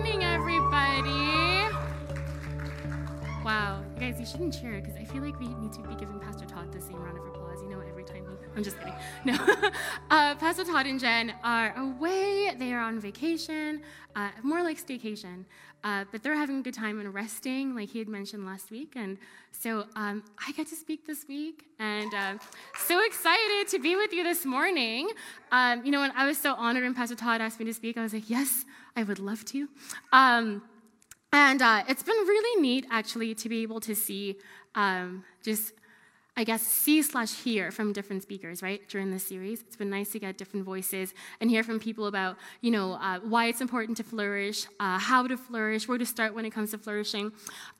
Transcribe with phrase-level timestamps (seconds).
[0.00, 1.49] morning, everybody.
[4.10, 6.72] Guys, you shouldn't cheer because I feel like we need to be giving Pastor Todd
[6.72, 7.62] the same round of applause.
[7.62, 8.56] You know, every time he.
[8.56, 8.92] I'm just kidding.
[9.24, 9.34] No,
[10.10, 12.52] uh, Pastor Todd and Jen are away.
[12.58, 13.82] They are on vacation,
[14.16, 15.44] uh, more like staycation.
[15.84, 18.94] Uh, but they're having a good time and resting, like he had mentioned last week.
[18.96, 19.16] And
[19.52, 22.34] so um, I get to speak this week, and uh,
[22.78, 25.08] so excited to be with you this morning.
[25.52, 27.96] Um, you know, when I was so honored when Pastor Todd asked me to speak,
[27.96, 28.64] I was like, yes,
[28.96, 29.68] I would love to.
[30.12, 30.62] Um,
[31.32, 34.36] and uh, it's been really neat, actually, to be able to see
[34.74, 35.72] um, just
[36.36, 39.60] I guess, see slash hear from different speakers, right, during this series.
[39.60, 43.18] It's been nice to get different voices and hear from people about, you know, uh,
[43.20, 46.70] why it's important to flourish, uh, how to flourish, where to start when it comes
[46.70, 47.32] to flourishing.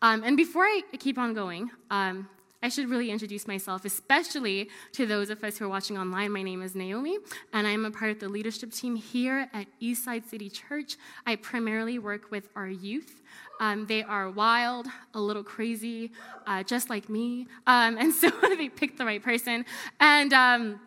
[0.02, 2.28] Um, and before I keep on going, um,
[2.62, 6.30] I should really introduce myself, especially to those of us who are watching online.
[6.30, 7.16] My name is Naomi,
[7.54, 10.96] and I'm a part of the leadership team here at Eastside City Church.
[11.26, 13.22] I primarily work with our youth.
[13.60, 16.12] Um, they are wild, a little crazy,
[16.46, 17.46] uh, just like me.
[17.66, 19.64] Um, and so they picked the right person.
[19.98, 20.80] And, um,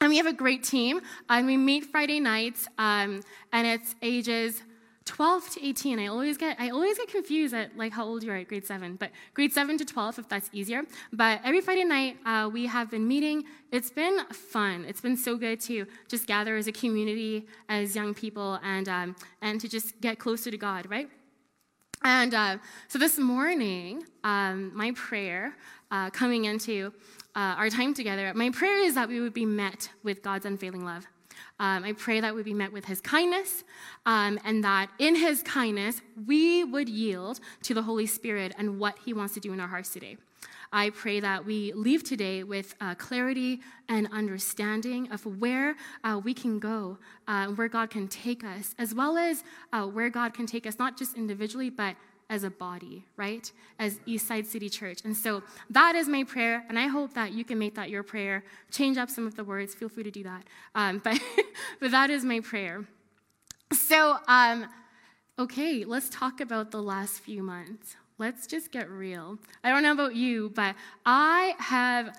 [0.00, 1.02] and we have a great team.
[1.28, 3.20] And we meet Friday nights, um,
[3.52, 4.62] and it's ages
[5.06, 5.98] 12 to 18.
[5.98, 8.66] I always get I always get confused at like how old you are at grade
[8.66, 10.82] seven, but grade seven to 12 if that's easier.
[11.12, 13.44] But every Friday night uh, we have been meeting.
[13.72, 14.84] It's been fun.
[14.86, 19.16] It's been so good to just gather as a community, as young people, and um,
[19.42, 21.08] and to just get closer to God, right?
[22.02, 25.54] And uh, so this morning, um, my prayer
[25.90, 26.92] uh, coming into
[27.34, 30.84] uh, our time together, my prayer is that we would be met with God's unfailing
[30.84, 31.06] love.
[31.60, 33.64] Um, I pray that we be met with his kindness,
[34.06, 38.98] um, and that in his kindness, we would yield to the Holy Spirit and what
[39.04, 40.16] he wants to do in our hearts today.
[40.72, 46.32] I pray that we leave today with uh, clarity and understanding of where uh, we
[46.32, 46.96] can go,
[47.28, 50.78] uh, where God can take us, as well as uh, where God can take us,
[50.78, 51.96] not just individually, but
[52.30, 53.52] as a body, right?
[53.78, 55.00] As Eastside City Church.
[55.04, 58.02] And so that is my prayer, and I hope that you can make that your
[58.02, 58.42] prayer.
[58.70, 60.44] Change up some of the words, feel free to do that.
[60.74, 61.20] Um, but,
[61.80, 62.86] but that is my prayer.
[63.72, 64.66] So, um,
[65.38, 69.38] okay, let's talk about the last few months let's just get real.
[69.64, 70.76] I don't know about you, but
[71.06, 72.14] I have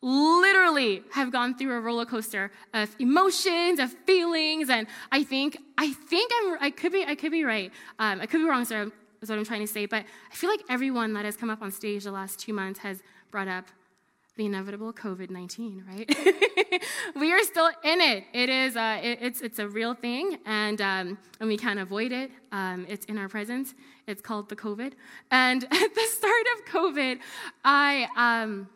[0.00, 5.92] literally have gone through a roller coaster of emotions, of feelings, and I think I
[5.92, 7.70] think I'm I could be I could be right.
[7.98, 8.90] Um, I could be wrong, sir.
[9.22, 9.86] Is what I'm trying to say.
[9.86, 12.80] But I feel like everyone that has come up on stage the last two months
[12.80, 13.66] has brought up
[14.36, 16.82] the inevitable COVID 19, right?
[17.16, 18.24] we are still in it.
[18.32, 22.12] It is, uh, it, it's, it's a real thing, and, um, and we can't avoid
[22.12, 22.30] it.
[22.50, 23.74] Um, it's in our presence.
[24.06, 24.94] It's called the COVID.
[25.30, 27.18] And at the start of COVID,
[27.64, 28.68] I, um,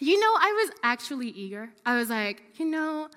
[0.00, 1.70] you know, I was actually eager.
[1.84, 3.08] I was like, you know,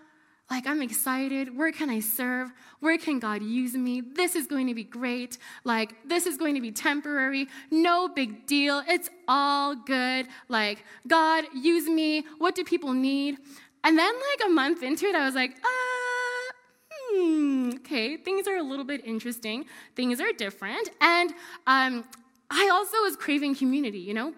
[0.52, 1.58] like, I'm excited.
[1.58, 2.52] Where can I serve?
[2.82, 4.02] Where can God use me?
[4.02, 5.38] This is going to be great.
[5.64, 7.48] Like, this is going to be temporary.
[7.72, 8.84] No big deal.
[8.86, 10.28] It's all good.
[10.50, 12.26] Like, God, use me.
[12.38, 13.38] What do people need?
[13.86, 16.52] And then, like, a month into it, I was like, uh,
[16.92, 19.66] hmm, okay, things are a little bit interesting.
[19.96, 20.90] Things are different.
[21.00, 21.32] And
[21.66, 22.04] um,
[22.50, 24.34] I also was craving community, you know,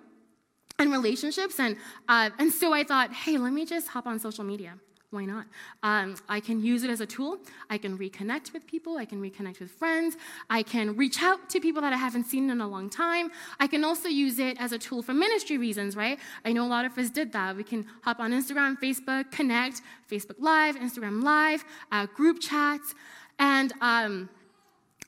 [0.78, 1.60] and relationships.
[1.60, 1.76] And,
[2.08, 4.76] uh, and so I thought, hey, let me just hop on social media.
[5.14, 5.46] Why not?
[5.84, 7.38] Um, I can use it as a tool.
[7.70, 8.98] I can reconnect with people.
[8.98, 10.18] I can reconnect with friends.
[10.50, 13.30] I can reach out to people that I haven't seen in a long time.
[13.60, 16.18] I can also use it as a tool for ministry reasons, right?
[16.44, 17.56] I know a lot of us did that.
[17.56, 22.96] We can hop on Instagram, Facebook, connect, Facebook Live, Instagram Live, uh, group chats,
[23.38, 24.30] and um,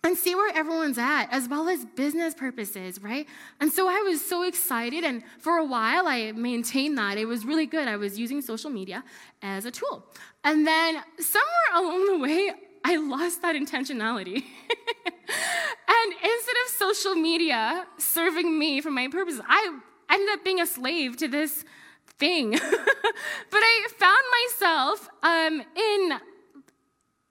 [0.05, 3.27] and see where everyone's at, as well as business purposes, right?
[3.59, 7.17] And so I was so excited, and for a while I maintained that.
[7.17, 7.87] It was really good.
[7.87, 9.03] I was using social media
[9.41, 10.05] as a tool.
[10.43, 12.51] And then somewhere along the way,
[12.83, 14.35] I lost that intentionality.
[15.95, 19.79] and instead of social media serving me for my purposes, I
[20.11, 21.65] ended up being a slave to this
[22.19, 22.51] thing.
[22.51, 26.19] but I found myself um, in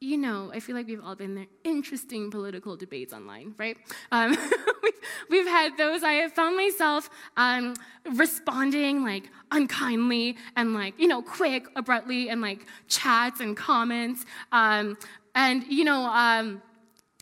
[0.05, 1.47] you know, I feel like we've all been there.
[1.65, 3.77] Interesting political debates online, right?
[4.13, 4.37] Um,
[4.83, 4.93] we've,
[5.31, 6.03] we've, had those.
[6.03, 7.75] I have found myself um,
[8.13, 14.25] responding like unkindly and like, you know, quick, abruptly, and like chats and comments.
[14.53, 14.99] Um,
[15.35, 16.63] and, you know, um,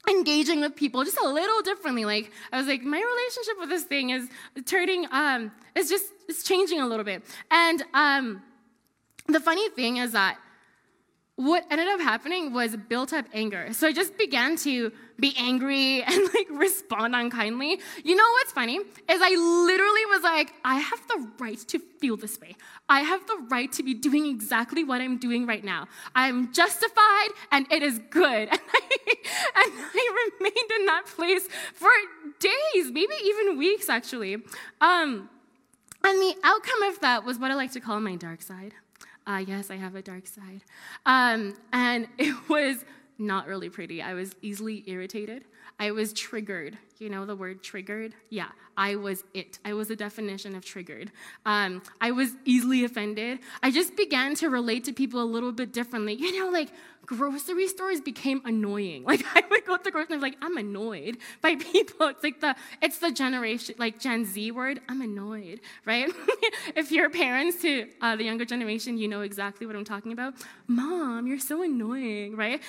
[0.09, 2.05] engaging with people just a little differently.
[2.05, 4.29] Like, I was like, my relationship with this thing is
[4.67, 7.23] turning, um, it's just, it's changing a little bit.
[7.51, 8.43] And um,
[9.29, 10.39] the funny thing is that
[11.37, 13.73] what ended up happening was built up anger.
[13.73, 17.81] So I just began to be angry and like respond unkindly.
[18.05, 18.77] You know what's funny?
[18.77, 22.57] Is I literally was like, I have the right to feel this way.
[22.89, 25.87] I have the right to be doing exactly what I'm doing right now.
[26.15, 28.49] I am justified and it is good.
[29.55, 31.89] And I, and I remained in that place for
[32.39, 34.35] days, maybe even weeks actually.
[34.81, 35.29] Um,
[36.05, 38.75] and the outcome of that was what I like to call my dark side.
[39.27, 40.63] Uh, yes, I have a dark side.
[41.07, 42.85] Um, and it was
[43.19, 44.03] not really pretty.
[44.03, 45.45] I was easily irritated.
[45.79, 46.79] I was triggered.
[46.99, 48.15] You know the word triggered?
[48.31, 49.59] Yeah, I was it.
[49.65, 51.11] I was the definition of triggered.
[51.45, 53.41] Um, I was easily offended.
[53.63, 56.15] I just began to relate to people a little bit differently.
[56.15, 56.69] You know, like
[57.05, 59.05] grocery stores became annoying.
[59.13, 62.09] Like I would go to the grocery store, like I'm annoyed by people.
[62.09, 64.81] It's like the it's the generation like Gen Z word.
[64.89, 66.09] I'm annoyed, right?
[66.75, 70.35] if you're parents to uh, the younger generation, you know exactly what I'm talking about.
[70.67, 72.63] Mom, you're so annoying, right?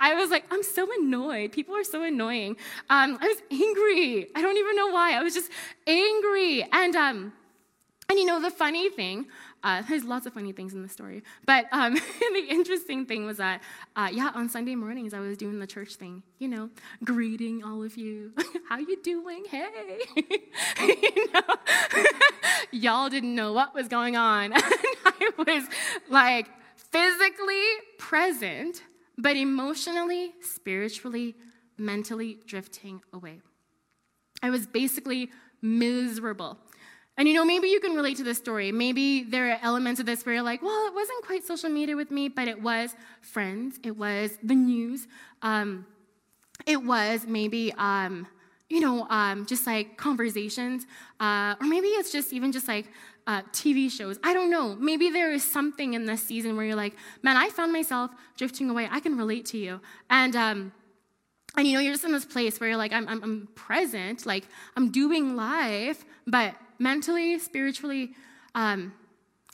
[0.00, 1.52] I was like, I'm so annoyed.
[1.52, 2.56] People are so annoying.
[2.88, 4.28] Um, I was angry.
[4.34, 5.12] I don't even know why.
[5.18, 5.50] I was just
[5.86, 7.32] angry, and um,
[8.08, 9.26] and you know the funny thing
[9.64, 11.22] uh, there's lots of funny things in the story.
[11.46, 13.62] But um, the interesting thing was that,
[13.96, 16.70] uh, yeah, on Sunday mornings I was doing the church thing, you know,
[17.02, 18.32] greeting all of you.
[18.68, 19.44] How you doing?
[19.50, 19.98] Hey.
[20.78, 21.42] you know,
[22.70, 24.52] y'all didn't know what was going on.
[24.54, 25.64] I was
[26.08, 27.62] like physically
[27.98, 28.82] present,
[29.16, 31.34] but emotionally, spiritually,
[31.78, 33.40] mentally drifting away.
[34.42, 35.30] I was basically
[35.62, 36.58] miserable.
[37.16, 38.72] And you know, maybe you can relate to this story.
[38.72, 41.94] Maybe there are elements of this where you're like, well, it wasn't quite social media
[41.94, 45.06] with me, but it was friends, it was the news,
[45.42, 45.86] um,
[46.66, 48.26] it was maybe, um,
[48.68, 50.86] you know, um, just like conversations,
[51.20, 52.86] uh, or maybe it's just even just like
[53.26, 54.18] uh, TV shows.
[54.24, 54.74] I don't know.
[54.74, 58.70] Maybe there is something in this season where you're like, man, I found myself drifting
[58.70, 58.88] away.
[58.90, 59.80] I can relate to you.
[60.10, 60.72] And, um,
[61.56, 64.26] and you know, you're just in this place where you're like, I'm, I'm, I'm present,
[64.26, 64.44] like
[64.76, 68.14] I'm doing life, but mentally, spiritually,
[68.54, 68.92] um,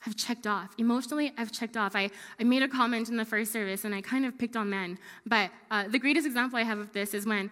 [0.06, 0.70] I've checked off.
[0.78, 1.94] Emotionally, I've checked off.
[1.94, 4.70] I, I made a comment in the first service and I kind of picked on
[4.70, 4.98] men.
[5.26, 7.50] But uh, the greatest example I have of this is when,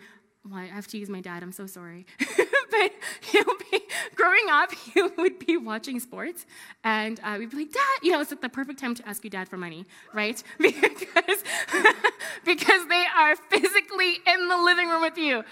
[0.49, 2.07] well, I have to use my dad, I'm so sorry.
[2.19, 3.81] but he'll be,
[4.15, 6.47] growing up, he would be watching sports
[6.85, 9.23] and uh, we'd be like, Dad, you know, it's like the perfect time to ask
[9.25, 10.43] your dad for money, right?
[10.59, 11.45] Because,
[12.45, 15.45] because they are physically in the living room with you.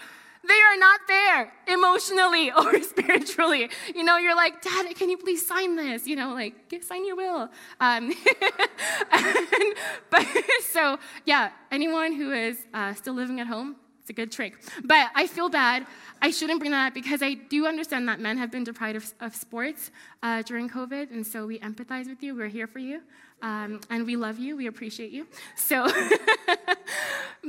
[0.47, 3.69] They are not there emotionally or spiritually.
[3.95, 6.07] You know, you're like, Dad, can you please sign this?
[6.07, 7.51] You know, like, sign your will.
[7.81, 8.13] Um,
[9.13, 9.75] and,
[10.11, 10.27] but
[10.71, 14.55] so, yeah, anyone who is uh, still living at home, it's a good trick.
[14.85, 15.85] But I feel bad.
[16.23, 19.15] I shouldn't bring that up because I do understand that men have been deprived of,
[19.21, 19.91] of sports
[20.23, 22.37] uh, during COVID, and so we empathize with you.
[22.37, 23.03] We're here for you,
[23.43, 24.57] um, and we love you.
[24.57, 25.27] We appreciate you.
[25.57, 25.89] So,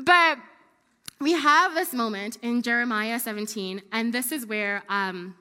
[0.04, 0.40] but
[1.20, 5.36] we have this moment in Jeremiah 17, and this is where um,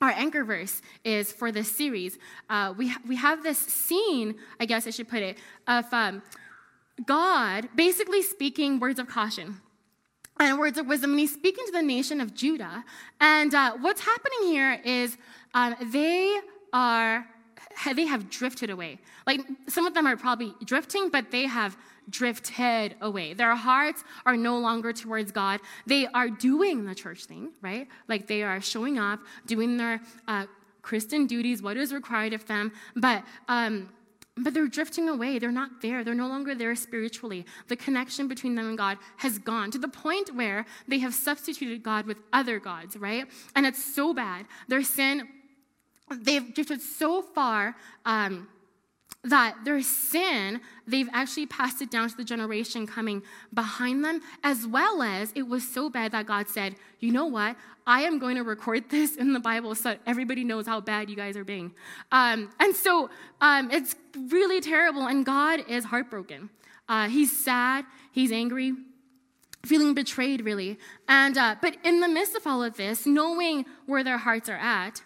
[0.00, 2.18] our anchor verse is for this series.
[2.48, 6.22] Uh, we, ha- we have this scene, I guess I should put it, of um,
[7.04, 9.60] God basically speaking words of caution
[10.38, 12.84] and words of wisdom, and he's speaking to the nation of Judah.
[13.20, 15.16] And uh, what's happening here is
[15.54, 16.38] um, they
[16.72, 17.26] are
[17.94, 18.98] they have drifted away.
[19.26, 21.76] Like some of them are probably drifting, but they have
[22.10, 23.34] drifted away.
[23.34, 25.60] Their hearts are no longer towards God.
[25.86, 27.88] They are doing the church thing, right?
[28.08, 30.46] Like they are showing up, doing their uh,
[30.82, 33.88] Christian duties, what is required of them, but um,
[34.36, 35.38] but they're drifting away.
[35.38, 36.04] They're not there.
[36.04, 37.44] They're no longer there spiritually.
[37.68, 41.82] The connection between them and God has gone to the point where they have substituted
[41.82, 43.26] God with other gods, right?
[43.54, 44.46] And it's so bad.
[44.68, 45.28] Their sin,
[46.10, 47.76] they've drifted so far.
[48.06, 48.48] Um,
[49.24, 53.22] that their sin, they've actually passed it down to the generation coming
[53.54, 57.56] behind them, as well as it was so bad that God said, You know what?
[57.86, 61.16] I am going to record this in the Bible so everybody knows how bad you
[61.16, 61.72] guys are being.
[62.10, 63.10] Um, and so
[63.40, 63.94] um, it's
[64.28, 66.50] really terrible, and God is heartbroken.
[66.88, 68.74] Uh, he's sad, he's angry,
[69.64, 70.78] feeling betrayed, really.
[71.08, 74.56] And, uh, but in the midst of all of this, knowing where their hearts are
[74.56, 75.02] at,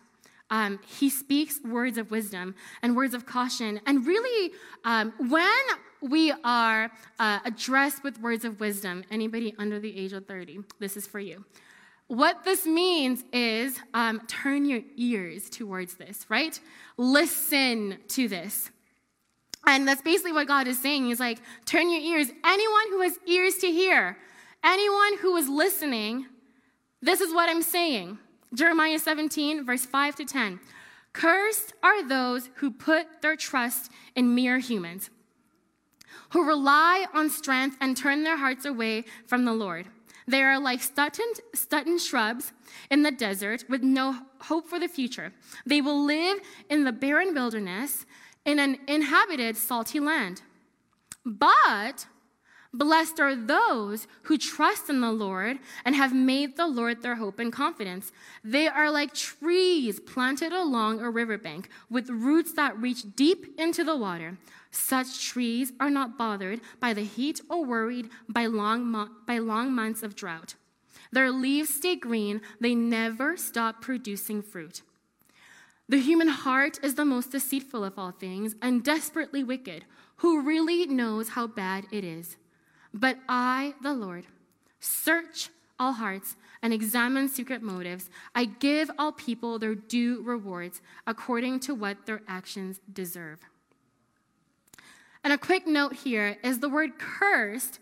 [0.50, 3.80] um, he speaks words of wisdom and words of caution.
[3.86, 4.52] And really,
[4.84, 5.62] um, when
[6.00, 10.96] we are uh, addressed with words of wisdom, anybody under the age of 30, this
[10.96, 11.44] is for you.
[12.08, 16.58] What this means is um, turn your ears towards this, right?
[16.96, 18.70] Listen to this.
[19.66, 21.06] And that's basically what God is saying.
[21.06, 22.28] He's like, turn your ears.
[22.44, 24.16] Anyone who has ears to hear,
[24.62, 26.26] anyone who is listening,
[27.02, 28.18] this is what I'm saying.
[28.54, 30.60] Jeremiah 17, verse 5 to 10.
[31.12, 35.10] Cursed are those who put their trust in mere humans,
[36.30, 39.86] who rely on strength and turn their hearts away from the Lord.
[40.28, 42.52] They are like stunted, shrubs
[42.90, 45.32] in the desert with no hope for the future.
[45.64, 48.04] They will live in the barren wilderness
[48.44, 50.42] in an inhabited salty land.
[51.24, 52.06] But
[52.78, 57.38] blessed are those who trust in the Lord and have made the Lord their hope
[57.38, 58.12] and confidence.
[58.44, 63.96] They are like trees planted along a riverbank with roots that reach deep into the
[63.96, 64.38] water.
[64.70, 69.72] Such trees are not bothered by the heat or worried by long, mo- by long
[69.72, 70.54] months of drought.
[71.12, 74.82] Their leaves stay green, they never stop producing fruit.
[75.88, 79.84] The human heart is the most deceitful of all things and desperately wicked.
[80.16, 82.36] Who really knows how bad it is?
[82.96, 84.24] But I, the Lord,
[84.80, 88.08] search all hearts and examine secret motives.
[88.34, 93.40] I give all people their due rewards according to what their actions deserve.
[95.22, 97.80] And a quick note here is the word cursed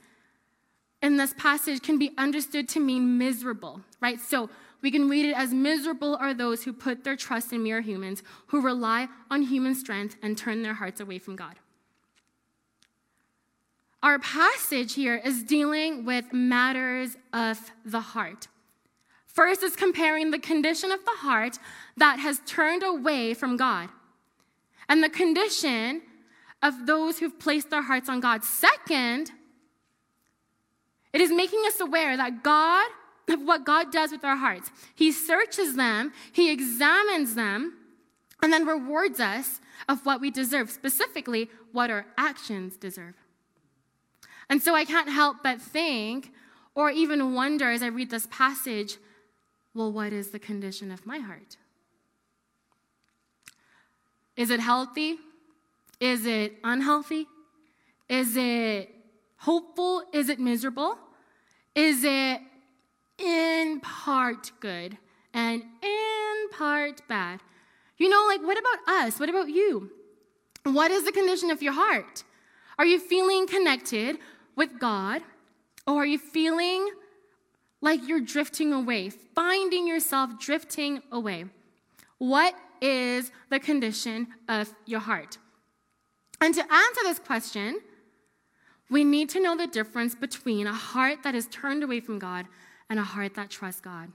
[1.00, 4.18] in this passage can be understood to mean miserable, right?
[4.21, 4.50] So
[4.83, 8.23] we can read it as miserable are those who put their trust in mere humans,
[8.49, 11.54] who rely on human strength and turn their hearts away from God.
[14.05, 18.49] Our passage here is dealing with matters of the heart.
[19.25, 21.59] First is comparing the condition of the heart
[21.97, 23.89] that has turned away from God
[24.91, 26.03] and the condition
[26.63, 28.45] of those who've placed their hearts on God.
[28.45, 29.31] Second,
[31.15, 32.87] it is making us aware that God,
[33.31, 34.71] of what God does with our hearts.
[34.95, 37.79] He searches them, He examines them,
[38.43, 43.15] and then rewards us of what we deserve, specifically what our actions deserve.
[44.49, 46.33] And so I can't help but think,
[46.75, 48.99] or even wonder as I read this passage,
[49.75, 51.57] well, what is the condition of my heart?
[54.37, 55.19] Is it healthy?
[56.01, 57.27] Is it unhealthy?
[58.09, 58.95] Is it
[59.39, 60.03] hopeful?
[60.13, 60.99] Is it miserable?
[61.75, 62.41] Is it
[63.19, 64.99] in part good
[65.33, 67.41] and in part bad?
[67.97, 69.21] You know, like, what about us?
[69.21, 69.91] What about you?
[70.65, 72.25] What is the condition of your heart?
[72.79, 74.19] Are you feeling connected
[74.57, 75.23] with God?
[75.87, 76.89] Or are you feeling
[77.81, 81.47] like you're drifting away, finding yourself drifting away?
[82.19, 85.39] What is the condition of your heart?
[86.41, 87.81] And to answer this question,
[88.91, 92.47] we need to know the difference between a heart that is turned away from God
[92.91, 94.13] and a heart that trusts God.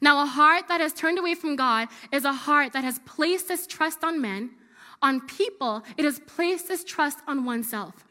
[0.00, 3.50] Now, a heart that has turned away from God is a heart that has placed
[3.50, 4.50] its trust on men,
[5.02, 8.04] on people, it has placed its trust on oneself.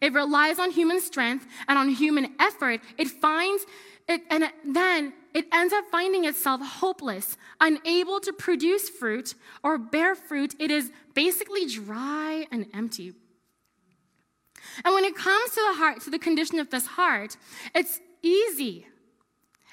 [0.00, 2.80] It relies on human strength and on human effort.
[2.96, 3.66] It finds
[4.08, 10.14] it, and then it ends up finding itself hopeless, unable to produce fruit or bear
[10.14, 10.54] fruit.
[10.58, 13.14] It is basically dry and empty.
[14.84, 17.36] And when it comes to the heart, to the condition of this heart,
[17.74, 18.86] it's easy.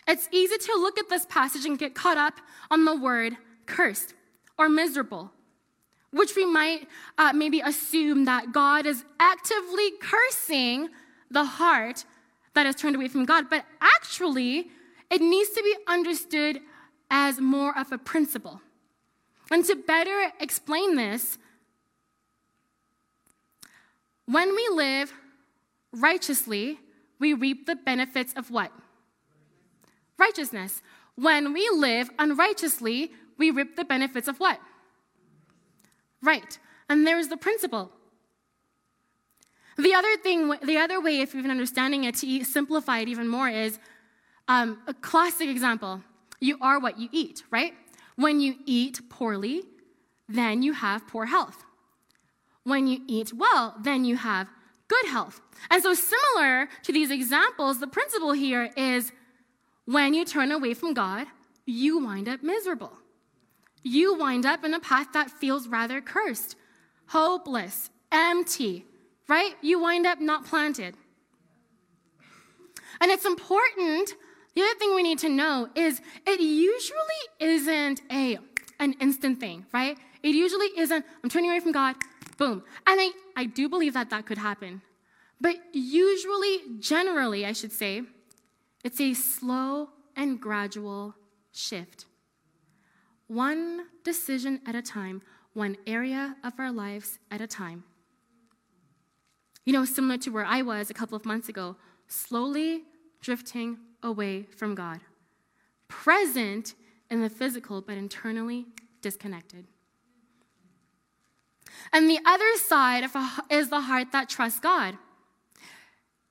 [0.07, 2.35] It's easy to look at this passage and get caught up
[2.69, 4.13] on the word cursed
[4.57, 5.31] or miserable,
[6.15, 10.87] which we might uh, maybe assume that God is actively cursing
[11.29, 12.05] the heart
[12.53, 13.49] that is turned away from God.
[13.49, 14.69] But actually,
[15.11, 16.61] it needs to be understood
[17.11, 18.61] as more of a principle.
[19.51, 21.37] And to better explain this,
[24.25, 25.11] when we live
[25.91, 26.79] righteously,
[27.19, 28.71] we reap the benefits of what?
[30.17, 30.81] Righteousness.
[31.15, 34.61] When we live unrighteously, we reap the benefits of what?
[36.25, 36.57] Right.
[36.89, 37.91] And there's the principle.
[39.77, 43.27] The other thing, the other way, if you've been understanding it, to simplify it even
[43.27, 43.77] more, is
[44.47, 46.01] um, a classic example.
[46.39, 47.73] You are what you eat, right?
[48.15, 49.63] When you eat poorly,
[50.27, 51.63] then you have poor health.
[52.63, 54.47] When you eat well, then you have
[54.87, 55.41] good health.
[55.69, 59.11] And so, similar to these examples, the principle here is
[59.85, 61.27] when you turn away from God,
[61.65, 62.93] you wind up miserable.
[63.87, 66.55] You wind up in a path that feels rather cursed,
[67.05, 68.83] hopeless, empty,
[69.27, 69.53] right?
[69.61, 70.95] You wind up not planted.
[72.99, 74.15] And it's important.
[74.55, 78.39] The other thing we need to know is it usually isn't a
[78.79, 79.99] an instant thing, right?
[80.23, 81.95] It usually isn't, I'm turning away from God,
[82.39, 82.63] boom.
[82.87, 84.81] And I, I do believe that that could happen.
[85.39, 88.01] But usually, generally, I should say,
[88.83, 91.15] it's a slow and gradual
[91.53, 92.05] shift.
[93.27, 95.21] One decision at a time,
[95.53, 97.83] one area of our lives at a time.
[99.65, 101.75] You know, similar to where I was a couple of months ago,
[102.07, 102.83] slowly
[103.21, 104.99] drifting away from God.
[105.87, 106.75] Present
[107.09, 108.67] in the physical, but internally
[109.01, 109.65] disconnected.
[111.91, 113.09] And the other side
[113.49, 114.97] is the heart that trusts God.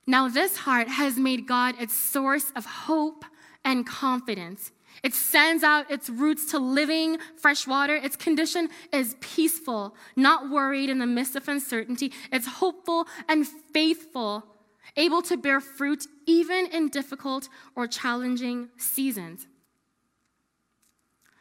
[0.07, 3.25] Now, this heart has made God its source of hope
[3.65, 4.71] and confidence.
[5.03, 7.95] It sends out its roots to living fresh water.
[7.95, 12.13] Its condition is peaceful, not worried in the midst of uncertainty.
[12.33, 14.45] It's hopeful and faithful,
[14.97, 19.47] able to bear fruit even in difficult or challenging seasons.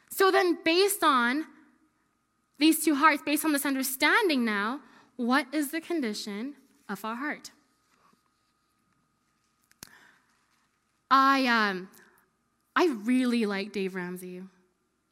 [0.10, 1.46] So, then, based on
[2.60, 4.82] these two hearts, based on this understanding now,
[5.16, 6.56] what is the condition
[6.88, 7.52] of our heart?
[11.10, 11.90] I, um,
[12.76, 14.42] I really like Dave Ramsey.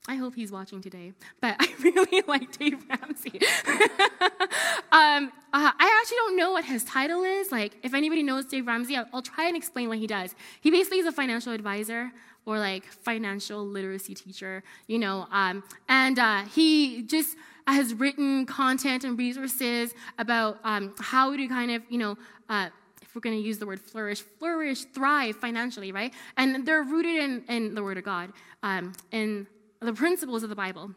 [0.08, 3.40] I hope he's watching today, but I really like Dave Ramsey.
[4.92, 7.52] um, uh, I actually don't know what his title is.
[7.52, 10.34] Like, if anybody knows Dave Ramsey, I'll, I'll, try and explain what he does.
[10.62, 12.12] He basically is a financial advisor
[12.48, 17.38] or like financial literacy teacher, you know, um, and uh, he just
[17.68, 22.18] has written content and resources about um, how to kind of, you know,
[22.50, 22.70] uh,
[23.14, 26.14] we're going to use the word flourish, flourish, thrive financially, right?
[26.38, 28.32] And they're rooted in, in the Word of God,
[28.64, 29.48] um, in
[29.82, 30.92] the principles of the Bible.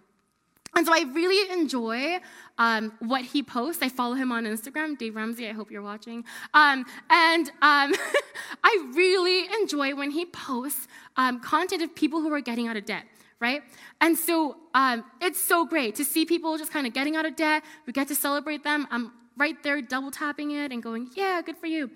[0.76, 2.18] And so I really enjoy
[2.58, 3.82] um, what he posts.
[3.82, 5.48] I follow him on Instagram, Dave Ramsey.
[5.48, 6.24] I hope you're watching.
[6.52, 7.94] Um, and um,
[8.64, 12.84] I really enjoy when he posts um, content of people who are getting out of
[12.84, 13.04] debt,
[13.40, 13.62] right?
[14.00, 17.36] And so um, it's so great to see people just kind of getting out of
[17.36, 17.62] debt.
[17.86, 18.88] We get to celebrate them.
[18.90, 21.90] I'm right there double tapping it and going, yeah, good for you.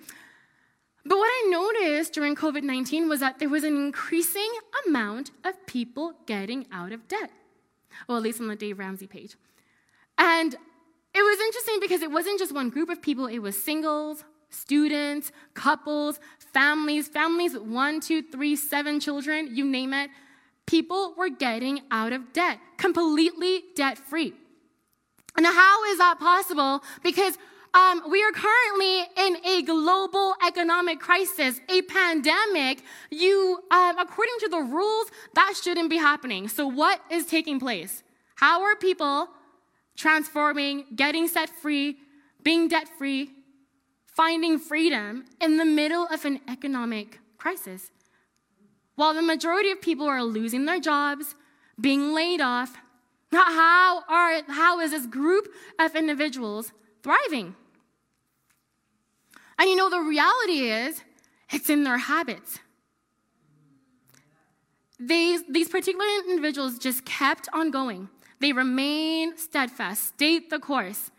[1.05, 4.51] But what I noticed during COVID 19 was that there was an increasing
[4.87, 7.31] amount of people getting out of debt.
[8.07, 9.37] Well, at least on the Dave Ramsey page.
[10.19, 10.55] And
[11.15, 15.33] it was interesting because it wasn't just one group of people, it was singles, students,
[15.55, 16.21] couples,
[16.53, 20.11] families, families with one, two, three, seven children, you name it.
[20.67, 24.35] People were getting out of debt, completely debt free.
[25.39, 26.83] And how is that possible?
[27.05, 27.39] Because
[27.73, 32.83] um, we are currently in a global economic crisis, a pandemic.
[33.09, 36.49] You, um, according to the rules, that shouldn't be happening.
[36.49, 38.03] So, what is taking place?
[38.35, 39.29] How are people
[39.97, 41.99] transforming, getting set free,
[42.43, 43.31] being debt free,
[44.07, 47.93] finding freedom in the middle of an economic crisis?
[48.97, 51.37] While the majority of people are losing their jobs,
[51.81, 52.77] being laid off,
[53.33, 57.55] how, are, how is this group of individuals thriving?
[59.59, 61.03] And you know, the reality is,
[61.51, 62.61] it's in their habits.
[65.01, 68.09] These, these particular individuals just kept on going.
[68.41, 71.11] They remain steadfast, state the course,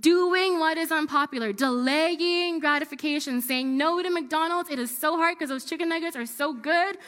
[0.00, 4.70] doing what is unpopular, delaying gratification, saying no to McDonald's.
[4.70, 6.98] It is so hard because those chicken nuggets are so good,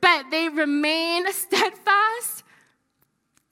[0.00, 2.43] but they remain steadfast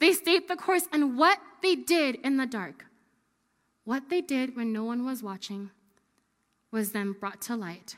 [0.02, 2.86] they state the course and what they did in the dark.
[3.84, 5.70] What they did when no one was watching
[6.72, 7.96] was then brought to light,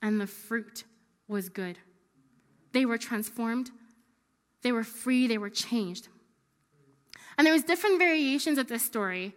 [0.00, 0.84] and the fruit
[1.26, 1.78] was good.
[2.70, 3.72] They were transformed,
[4.62, 6.06] they were free, they were changed.
[7.36, 9.34] And there was different variations of this story.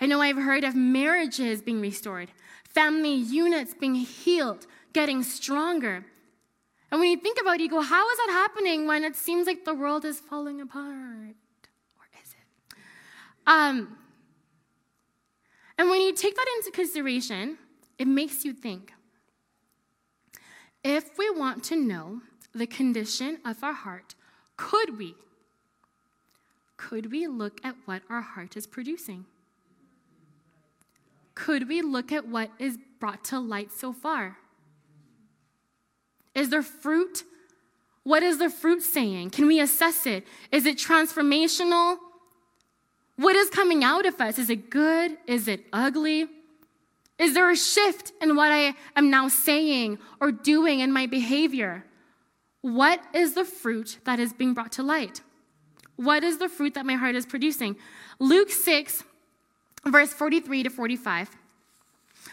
[0.00, 2.28] I know I've heard of marriages being restored,
[2.68, 6.04] family units being healed, getting stronger.
[6.90, 9.46] And when you think about it, you go, how is that happening when it seems
[9.46, 11.34] like the world is falling apart?
[11.96, 12.76] Or is it?
[13.46, 13.96] Um,
[15.76, 17.58] and when you take that into consideration,
[17.98, 18.92] it makes you think.
[20.84, 22.20] If we want to know
[22.54, 24.14] the condition of our heart,
[24.56, 25.14] could we?
[26.76, 29.24] Could we look at what our heart is producing?
[31.34, 34.36] Could we look at what is brought to light so far?
[36.34, 37.24] Is there fruit?
[38.02, 39.30] What is the fruit saying?
[39.30, 40.26] Can we assess it?
[40.52, 41.96] Is it transformational?
[43.16, 44.38] What is coming out of us?
[44.38, 45.16] Is it good?
[45.26, 46.26] Is it ugly?
[47.18, 51.84] Is there a shift in what I am now saying or doing in my behavior?
[52.60, 55.20] What is the fruit that is being brought to light?
[55.96, 57.76] What is the fruit that my heart is producing?
[58.18, 59.04] Luke 6,
[59.86, 61.30] verse 43 to 45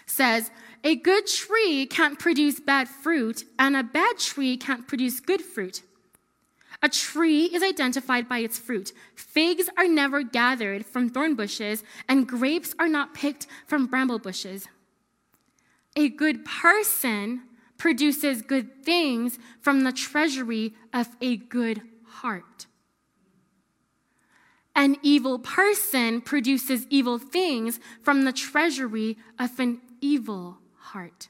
[0.05, 0.51] says,
[0.83, 5.83] a good tree can't produce bad fruit, and a bad tree can't produce good fruit.
[6.81, 8.91] A tree is identified by its fruit.
[9.13, 14.67] Figs are never gathered from thorn bushes, and grapes are not picked from bramble bushes.
[15.95, 17.43] A good person
[17.77, 22.65] produces good things from the treasury of a good heart.
[24.75, 31.29] An evil person produces evil things from the treasury of an evil heart.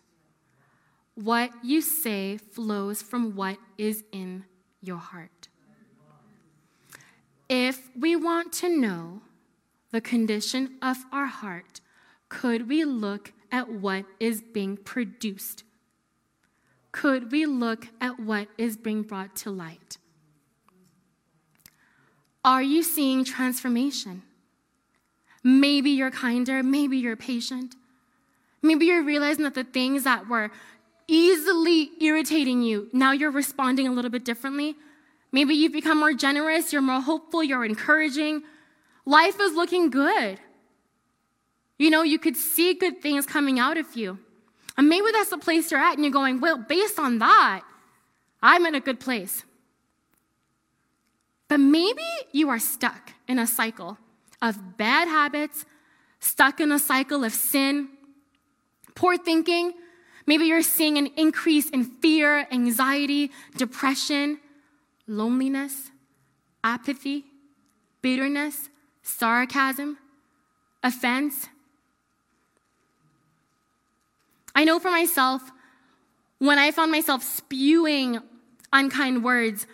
[1.16, 4.46] What you say flows from what is in
[4.82, 5.50] your heart.
[7.50, 9.22] If we want to know
[9.92, 11.82] the condition of our heart,
[12.30, 15.64] could we look at what is being produced?
[16.94, 19.98] Could we look at what is being brought to light?
[22.44, 24.24] Are you seeing transformation?
[25.44, 27.76] Maybe you're kinder, maybe you're patient.
[28.62, 30.52] Maybe you're realizing that the things that were
[31.08, 34.76] easily irritating you, now you're responding a little bit differently.
[35.32, 38.43] Maybe you've become more generous, you're more hopeful, you're encouraging.
[39.06, 40.39] Life is looking good.
[41.80, 44.19] You know, you could see good things coming out of you.
[44.78, 47.63] And maybe that's the place you're at, and you're going, well, based on that,
[48.41, 49.43] I'm in a good place.
[51.47, 53.97] But maybe you are stuck in a cycle
[54.41, 55.65] of bad habits,
[56.19, 57.89] stuck in a cycle of sin,
[58.96, 59.74] poor thinking.
[60.26, 64.40] Maybe you're seeing an increase in fear, anxiety, depression,
[65.08, 65.92] loneliness,
[66.64, 67.26] apathy,
[68.02, 68.70] bitterness,
[69.04, 69.98] sarcasm,
[70.84, 71.48] offense.
[74.56, 75.42] I know for myself,
[76.40, 78.20] when I found myself spewing
[78.74, 79.68] unkind words,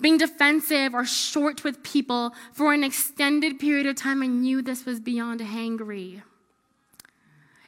[0.00, 4.84] being defensive or short with people for an extended period of time, I knew this
[4.84, 6.22] was beyond hangry.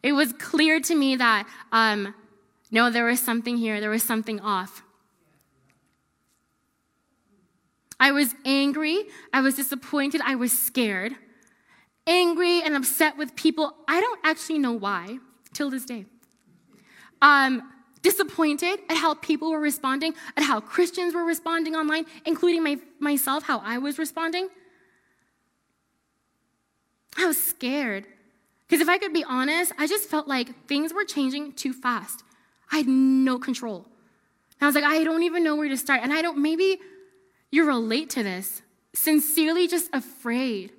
[0.04, 2.14] It was clear to me that, um,
[2.70, 4.82] no, there was something here, there was something off.
[7.98, 11.16] I was angry, I was disappointed, I was scared.
[12.06, 13.74] Angry and upset with people.
[13.88, 15.20] I don't actually know why
[15.54, 16.04] till this day.
[17.22, 17.62] Um,
[18.02, 23.44] disappointed at how people were responding, at how Christians were responding online, including my, myself,
[23.44, 24.50] how I was responding.
[27.16, 28.06] I was scared.
[28.66, 32.24] Because if I could be honest, I just felt like things were changing too fast.
[32.72, 33.86] I had no control.
[34.58, 36.00] And I was like, I don't even know where to start.
[36.02, 36.78] And I don't, maybe
[37.50, 38.62] you relate to this.
[38.94, 40.72] Sincerely just afraid.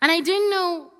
[0.00, 0.92] And I didn't know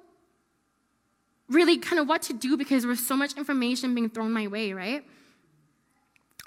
[1.49, 4.47] really kind of what to do because there was so much information being thrown my
[4.47, 5.05] way, right?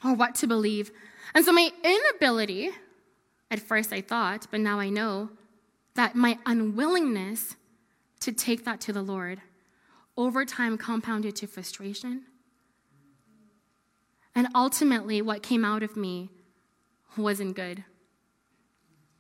[0.03, 0.91] Or what to believe.
[1.33, 2.71] And so my inability,
[3.49, 5.29] at first I thought, but now I know,
[5.99, 7.57] that my unwillingness
[8.21, 9.41] to take that to the Lord
[10.15, 12.21] over time compounded to frustration.
[14.33, 16.29] And ultimately, what came out of me
[17.17, 17.83] wasn't good.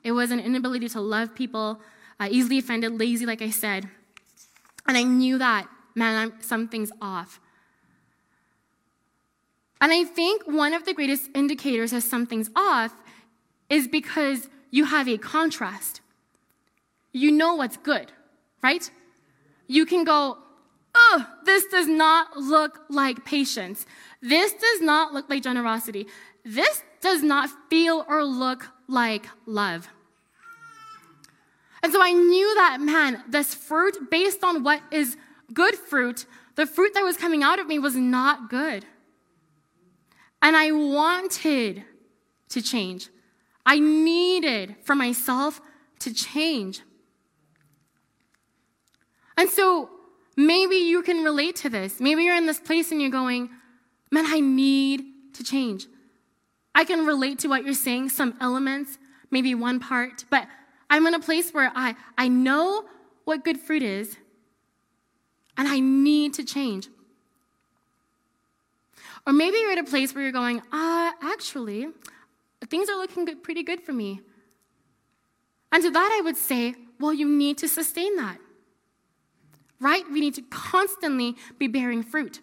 [0.05, 1.81] It was an inability to love people,
[2.17, 3.89] uh, easily offended, lazy, like I said,
[4.87, 7.41] and I knew that, man, I'm, something's off.
[9.81, 12.93] And I think one of the greatest indicators that something's off
[13.69, 15.99] is because you have a contrast.
[17.11, 18.11] You know what's good,
[18.61, 18.89] right?
[19.67, 20.37] You can go,
[20.95, 23.85] oh, this does not look like patience.
[24.21, 26.07] This does not look like generosity.
[26.43, 29.87] This does not feel or look like love.
[31.81, 35.15] And so I knew that, man, this fruit, based on what is
[35.53, 38.85] good fruit, the fruit that was coming out of me was not good.
[40.41, 41.83] And I wanted
[42.49, 43.09] to change.
[43.65, 45.61] I needed for myself
[45.99, 46.81] to change.
[49.39, 49.89] And so
[50.35, 52.01] maybe you can relate to this.
[52.01, 53.49] Maybe you're in this place and you're going,
[54.11, 55.87] man, I need to change.
[56.75, 58.97] I can relate to what you're saying, some elements,
[59.31, 60.45] maybe one part, but
[60.89, 62.83] I'm in a place where I, I know
[63.23, 64.17] what good fruit is,
[65.55, 66.89] and I need to change.
[69.25, 71.87] Or maybe you're at a place where you're going, uh, actually,
[72.67, 74.19] things are looking good, pretty good for me.
[75.71, 78.37] And to that, I would say, well, you need to sustain that.
[79.79, 80.03] Right?
[80.11, 82.41] We need to constantly be bearing fruit.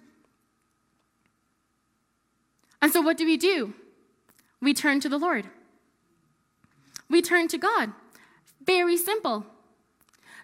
[2.80, 3.74] And so, what do we do?
[4.60, 5.46] We turn to the Lord.
[7.08, 7.92] We turn to God.
[8.64, 9.46] Very simple.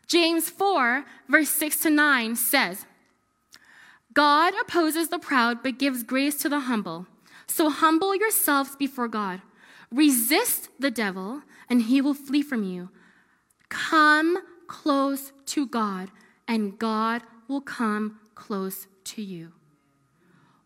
[0.06, 2.86] James 4, verse 6 to 9 says,
[4.14, 7.06] God opposes the proud but gives grace to the humble.
[7.46, 9.40] So humble yourselves before God.
[9.90, 12.90] Resist the devil, and he will flee from you.
[13.68, 16.10] Come close to God,
[16.52, 19.52] and God will come close to you.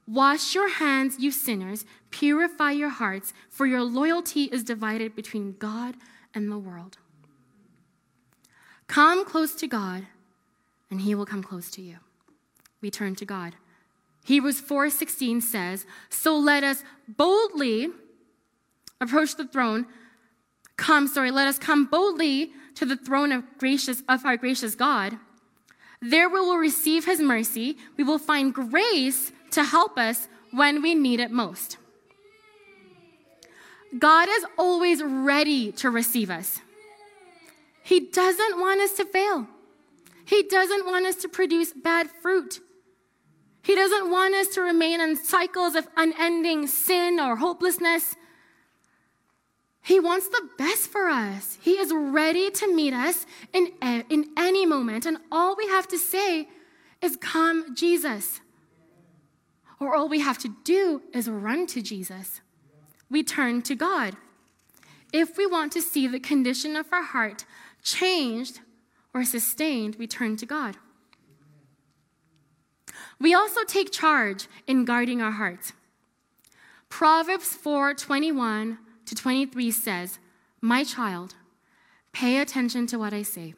[0.04, 1.84] Wash your hands, you sinners.
[2.10, 5.94] Purify your hearts, for your loyalty is divided between God
[6.34, 6.98] and the world.
[8.88, 10.08] Come close to God,
[10.90, 11.98] and he will come close to you.
[12.80, 13.54] We turn to God.
[14.24, 17.92] Hebrews 4:16 says, "So let us boldly
[19.00, 19.86] approach the throne.
[20.76, 25.20] Come, sorry, let us come boldly to the throne of gracious of our gracious God.
[26.00, 27.78] There we will receive his mercy.
[27.96, 31.78] We will find grace to help us when we need it most."
[33.98, 36.60] God is always ready to receive us.
[37.82, 39.48] He doesn't want us to fail.
[40.24, 42.60] He doesn't want us to produce bad fruit.
[43.62, 48.16] He doesn't want us to remain in cycles of unending sin or hopelessness.
[49.86, 51.58] He wants the best for us.
[51.62, 55.06] He is ready to meet us in, in any moment.
[55.06, 56.48] And all we have to say
[57.00, 58.40] is, Come, Jesus.
[59.78, 62.40] Or all we have to do is run to Jesus.
[63.08, 64.16] We turn to God.
[65.12, 67.44] If we want to see the condition of our heart
[67.84, 68.58] changed
[69.14, 70.78] or sustained, we turn to God.
[73.20, 75.74] We also take charge in guarding our hearts.
[76.88, 80.18] Proverbs 4 21 to 23 says,
[80.60, 81.34] My child,
[82.12, 83.54] pay attention to what I say.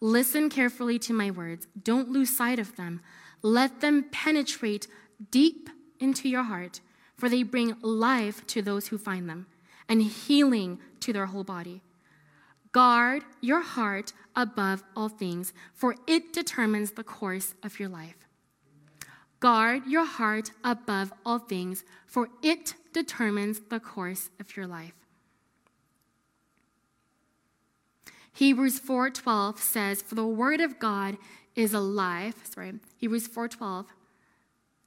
[0.00, 1.66] Listen carefully to my words.
[1.82, 3.00] Don't lose sight of them.
[3.42, 4.86] Let them penetrate
[5.30, 6.80] deep into your heart,
[7.16, 9.46] for they bring life to those who find them
[9.88, 11.82] and healing to their whole body.
[12.72, 18.14] Guard your heart above all things, for it determines the course of your life.
[19.40, 24.94] Guard your heart above all things, for it determines the course of your life.
[28.32, 31.18] Hebrews 4:12 says, "For the word of God
[31.54, 33.86] is alive." Sorry, Hebrews 4:12.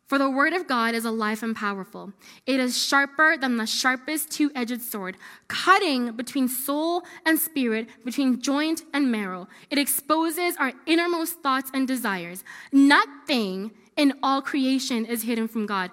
[0.08, 2.12] For the word of God is alive and powerful.
[2.46, 5.16] It is sharper than the sharpest two edged sword,
[5.48, 9.48] cutting between soul and spirit, between joint and marrow.
[9.70, 12.44] It exposes our innermost thoughts and desires.
[12.74, 15.92] Nothing in all creation is hidden from God.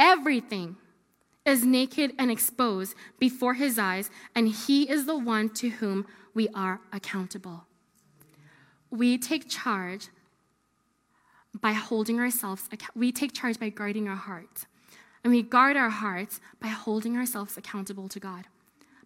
[0.00, 0.76] Everything
[1.44, 6.48] is naked and exposed before his eyes, and he is the one to whom we
[6.54, 7.66] are accountable.
[8.90, 10.08] We take charge
[11.60, 14.66] by holding ourselves, we take charge by guarding our hearts.
[15.22, 18.44] And we guard our hearts by holding ourselves accountable to God,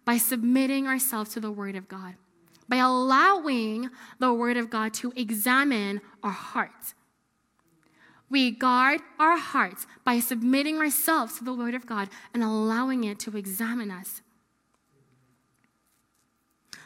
[0.05, 2.15] by submitting ourselves to the Word of God,
[2.69, 6.93] by allowing the Word of God to examine our hearts
[8.29, 13.19] we guard our hearts by submitting ourselves to the Word of God and allowing it
[13.19, 14.21] to examine us.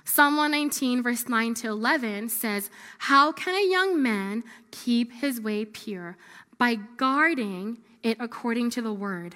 [0.04, 5.66] Psalm 119, verse 9 to 11 says, How can a young man keep his way
[5.66, 6.18] pure?
[6.58, 9.36] By guarding it according to the word.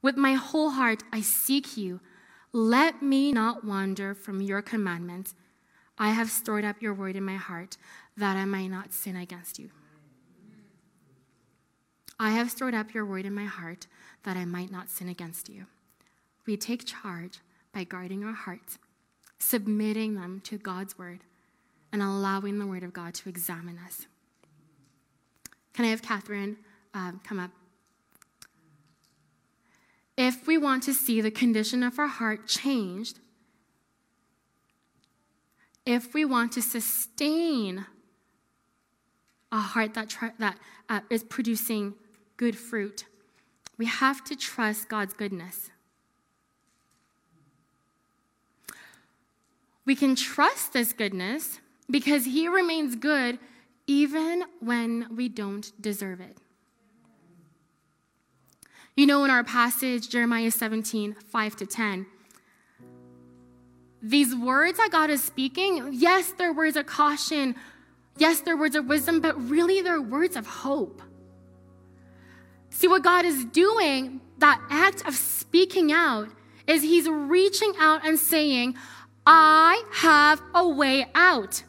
[0.00, 2.00] With my whole heart I seek you.
[2.52, 5.34] Let me not wander from your commandments.
[5.98, 7.76] I have stored up your word in my heart
[8.16, 9.70] that I might not sin against you.
[12.20, 13.86] I have stored up your word in my heart
[14.24, 15.66] that I might not sin against you.
[16.46, 17.38] We take charge
[17.72, 18.78] by guarding our hearts,
[19.38, 21.20] submitting them to God's word,
[21.92, 24.06] and allowing the word of God to examine us.
[25.74, 26.56] Can I have Catherine
[26.92, 27.50] uh, come up?
[30.16, 33.20] If we want to see the condition of our heart changed,
[35.86, 37.86] if we want to sustain
[39.52, 41.94] a heart that, that uh, is producing
[42.38, 43.04] good fruit.
[43.76, 45.70] We have to trust God's goodness.
[49.84, 53.38] We can trust this goodness because He remains good
[53.86, 56.38] even when we don't deserve it.
[58.96, 62.06] You know, in our passage, Jeremiah 17, 5 to 10,
[64.02, 67.54] these words that God is speaking, yes, they're words of caution,
[68.16, 71.00] yes, they're words of wisdom, but really they're words of hope.
[72.78, 76.28] See, what God is doing, that act of speaking out,
[76.68, 78.76] is He's reaching out and saying,
[79.26, 81.64] I have a way out.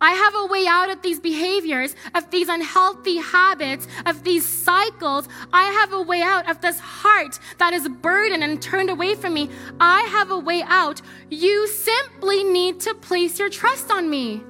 [0.00, 5.28] I have a way out of these behaviors, of these unhealthy habits, of these cycles.
[5.52, 9.34] I have a way out of this heart that is burdened and turned away from
[9.34, 9.50] me.
[9.78, 11.02] I have a way out.
[11.28, 14.40] You simply need to place your trust on me.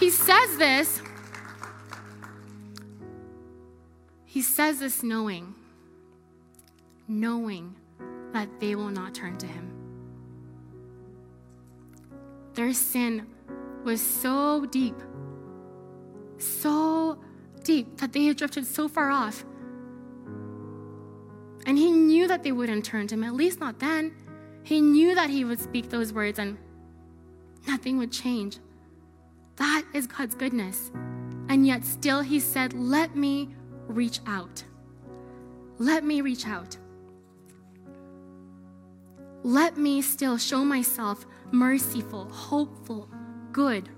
[0.00, 1.02] He says this
[4.38, 5.52] He says this knowing,
[7.08, 7.74] knowing
[8.32, 9.72] that they will not turn to him.
[12.54, 13.26] Their sin
[13.82, 14.94] was so deep,
[16.38, 17.18] so
[17.64, 19.44] deep that they had drifted so far off.
[21.66, 24.14] And he knew that they wouldn't turn to him, at least not then.
[24.62, 26.56] He knew that he would speak those words and
[27.66, 28.60] nothing would change.
[29.56, 30.92] That is God's goodness.
[31.48, 33.56] And yet, still, he said, Let me
[33.88, 34.62] reach out.
[35.78, 36.76] Let me reach out.
[39.42, 43.08] Let me still show myself merciful, hopeful,
[43.52, 43.88] good.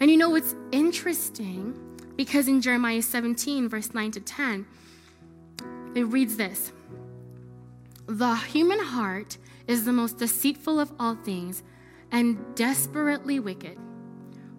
[0.00, 1.80] And you know what's interesting?
[2.16, 4.66] Because in Jeremiah 17, verse 9 to 10,
[5.94, 6.72] it reads this
[8.06, 11.62] The human heart is the most deceitful of all things
[12.10, 13.78] and desperately wicked.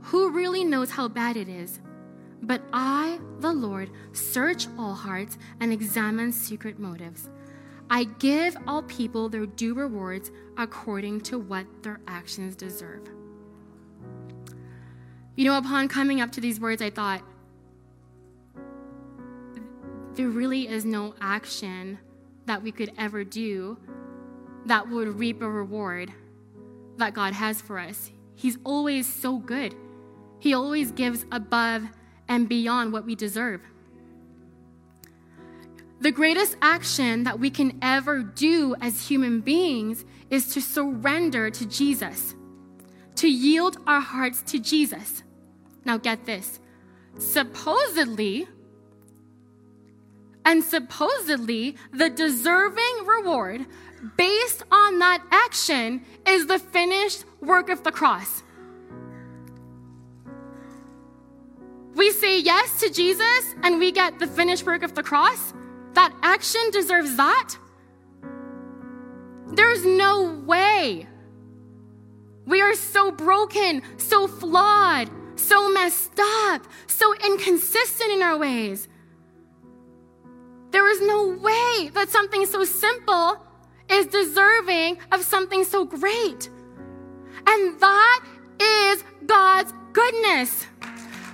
[0.04, 1.80] Who really knows how bad it is?
[2.42, 7.30] But I, the Lord, search all hearts and examine secret motives.
[7.90, 13.08] I give all people their due rewards according to what their actions deserve.
[15.36, 17.22] You know, upon coming up to these words, I thought,
[20.14, 22.00] there really is no action
[22.46, 23.78] that we could ever do
[24.66, 26.12] that would reap a reward
[26.98, 28.12] that God has for us.
[28.36, 29.76] He's always so good.
[30.40, 31.84] He always gives above
[32.28, 33.62] and beyond what we deserve.
[36.02, 41.66] The greatest action that we can ever do as human beings is to surrender to
[41.66, 42.36] Jesus,
[43.16, 45.24] to yield our hearts to Jesus.
[45.86, 46.60] Now, get this.
[47.18, 48.48] Supposedly,
[50.44, 53.66] and supposedly, the deserving reward
[54.18, 58.44] based on that action is the finished work of the cross.
[61.96, 65.54] We say yes to Jesus and we get the finished work of the cross.
[65.94, 67.56] That action deserves that.
[69.48, 71.08] There's no way.
[72.46, 78.88] We are so broken, so flawed, so messed up, so inconsistent in our ways.
[80.72, 83.38] There is no way that something so simple
[83.90, 86.50] is deserving of something so great.
[87.48, 88.26] And that
[88.60, 90.68] is God's goodness.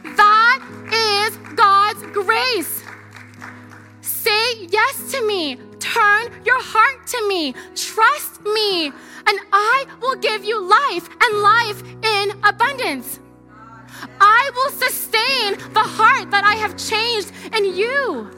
[0.03, 0.59] That
[0.91, 2.83] is God's grace.
[4.01, 5.57] Say yes to me.
[5.79, 7.53] Turn your heart to me.
[7.75, 8.87] Trust me.
[8.87, 13.19] And I will give you life and life in abundance.
[14.19, 18.31] I will sustain the heart that I have changed in you.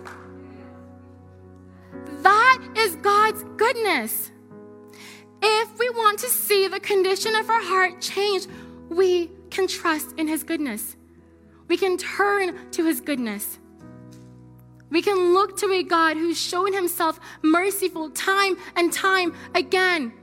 [2.21, 4.32] That is God's goodness.
[5.41, 8.47] If we want to see the condition of our heart change,
[8.89, 10.95] we can trust in His goodness.
[11.74, 13.58] We can turn to His goodness.
[14.92, 20.14] We can look to a God who's shown Himself merciful time and time again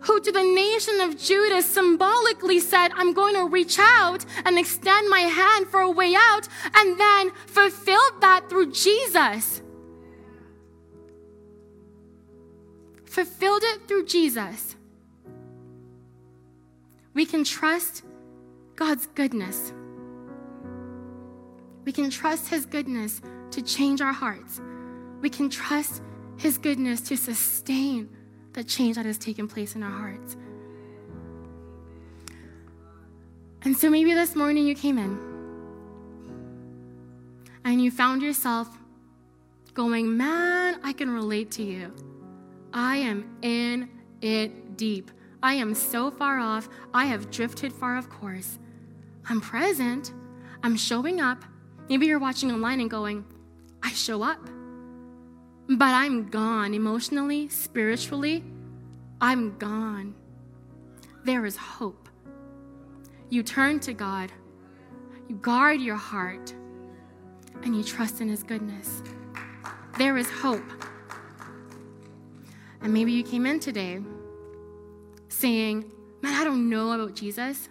[0.00, 5.08] who to the nation of Judah symbolically said, I'm going to reach out and extend
[5.08, 9.62] my hand for a way out, and then fulfilled that through Jesus.
[13.06, 14.76] fulfilled it through Jesus,
[17.14, 18.04] we can trust
[18.76, 19.72] God's goodness.
[21.84, 23.20] We can trust His goodness
[23.52, 24.60] to change our hearts.
[25.20, 26.02] We can trust
[26.36, 28.08] His goodness to sustain
[28.52, 30.36] the change that has taken place in our hearts.
[33.62, 35.18] And so maybe this morning you came in
[37.64, 38.68] and you found yourself
[39.74, 41.92] going, Man, I can relate to you.
[42.72, 43.88] I am in
[44.22, 45.10] it deep.
[45.42, 46.68] I am so far off.
[46.94, 48.58] I have drifted far of course.
[49.28, 50.12] I'm present.
[50.62, 51.44] I'm showing up.
[51.90, 53.24] Maybe you're watching online and going,
[53.82, 54.38] I show up.
[55.68, 58.44] But I'm gone emotionally, spiritually.
[59.20, 60.14] I'm gone.
[61.24, 62.08] There is hope.
[63.28, 64.30] You turn to God,
[65.28, 66.54] you guard your heart,
[67.64, 69.02] and you trust in His goodness.
[69.98, 70.62] There is hope.
[72.82, 73.98] And maybe you came in today
[75.28, 75.90] saying,
[76.22, 77.68] Man, I don't know about Jesus,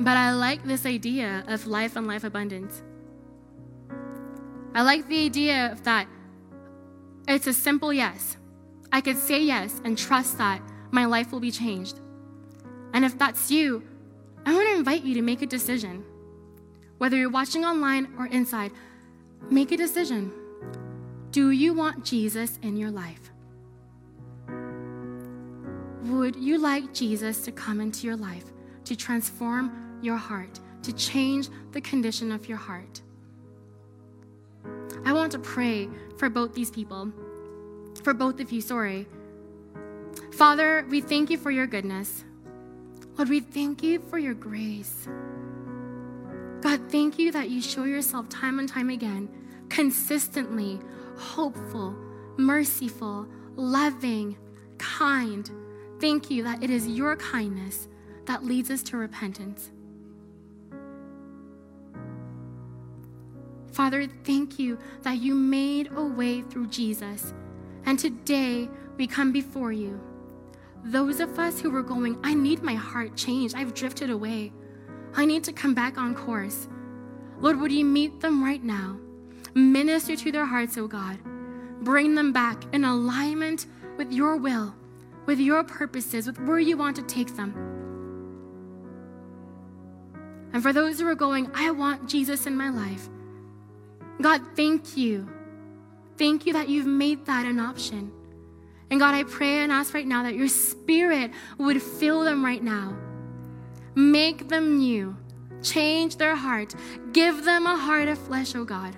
[0.00, 2.82] but I like this idea of life and life abundance.
[4.74, 6.06] I like the idea of that
[7.28, 8.36] it's a simple yes.
[8.90, 10.60] I could say yes and trust that
[10.90, 12.00] my life will be changed.
[12.92, 13.84] And if that's you,
[14.44, 16.04] I want to invite you to make a decision.
[16.98, 18.72] Whether you're watching online or inside,
[19.48, 20.32] make a decision.
[21.30, 23.30] Do you want Jesus in your life?
[26.04, 28.46] Would you like Jesus to come into your life,
[28.86, 33.02] to transform your heart, to change the condition of your heart?
[35.04, 37.12] I want to pray for both these people,
[38.02, 39.06] for both of you, sorry.
[40.32, 42.24] Father, we thank you for your goodness.
[43.16, 45.08] Lord, we thank you for your grace.
[46.60, 49.28] God, thank you that you show yourself time and time again,
[49.68, 50.80] consistently
[51.16, 51.94] hopeful,
[52.36, 54.36] merciful, loving,
[54.78, 55.50] kind.
[56.00, 57.88] Thank you that it is your kindness
[58.24, 59.70] that leads us to repentance.
[63.72, 67.34] Father, thank you that you made a way through Jesus.
[67.84, 70.00] And today we come before you.
[70.84, 73.54] Those of us who were going, I need my heart changed.
[73.54, 74.52] I've drifted away.
[75.14, 76.68] I need to come back on course.
[77.38, 78.98] Lord, would you meet them right now?
[79.54, 81.18] Minister to their hearts, oh God.
[81.82, 83.66] Bring them back in alignment
[83.96, 84.74] with your will
[85.30, 87.54] with your purposes, with where you want to take them.
[90.52, 93.08] And for those who are going, I want Jesus in my life.
[94.20, 95.28] God, thank you.
[96.18, 98.12] Thank you that you've made that an option.
[98.90, 102.62] And God, I pray and ask right now that your spirit would fill them right
[102.62, 102.96] now.
[103.94, 105.16] Make them new.
[105.62, 106.74] Change their heart.
[107.12, 108.96] Give them a heart of flesh, oh God.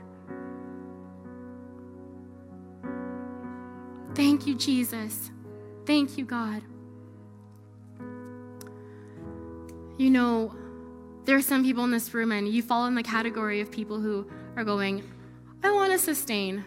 [4.14, 5.30] Thank you, Jesus.
[5.86, 6.62] Thank you, God.
[9.98, 10.54] You know,
[11.24, 14.00] there are some people in this room, and you fall in the category of people
[14.00, 15.02] who are going,
[15.62, 16.64] I want to sustain,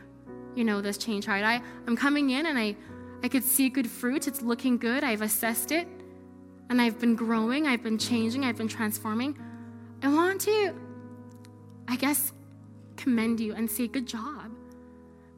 [0.55, 1.43] you know, this change right?
[1.43, 2.75] I, I'm coming in and I,
[3.23, 4.27] I could see good fruit.
[4.27, 5.03] It's looking good.
[5.03, 5.87] I've assessed it.
[6.69, 7.67] And I've been growing.
[7.67, 8.43] I've been changing.
[8.43, 9.37] I've been transforming.
[10.01, 10.73] I want to,
[11.87, 12.33] I guess,
[12.95, 14.51] commend you and say, good job.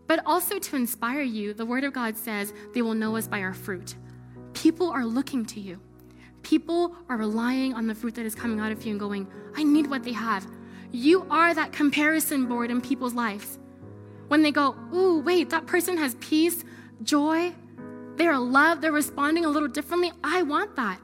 [0.07, 3.41] But also to inspire you, the Word of God says they will know us by
[3.41, 3.95] our fruit.
[4.53, 5.79] People are looking to you.
[6.43, 9.63] People are relying on the fruit that is coming out of you and going, I
[9.63, 10.47] need what they have.
[10.91, 13.59] You are that comparison board in people's lives.
[14.27, 16.63] When they go, Ooh, wait, that person has peace,
[17.03, 17.53] joy,
[18.15, 20.11] they are loved, they're responding a little differently.
[20.23, 20.99] I want that.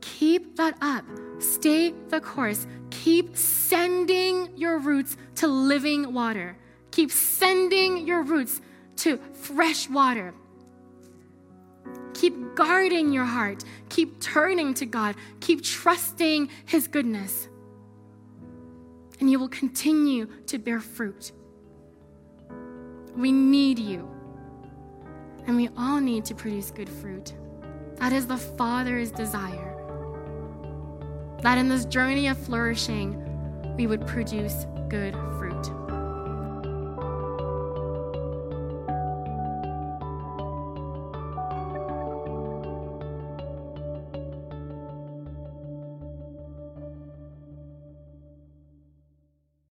[0.00, 1.04] Keep that up.
[1.38, 2.66] Stay the course.
[2.90, 6.56] Keep sending your roots to living water.
[6.90, 8.60] Keep sending your roots
[8.96, 10.34] to fresh water.
[12.12, 13.64] Keep guarding your heart.
[13.88, 15.14] Keep turning to God.
[15.40, 17.48] Keep trusting His goodness.
[19.20, 21.32] And you will continue to bear fruit.
[23.14, 24.08] We need you.
[25.46, 27.34] And we all need to produce good fruit.
[27.96, 29.76] That is the Father's desire.
[31.42, 33.16] That in this journey of flourishing,
[33.76, 35.39] we would produce good fruit.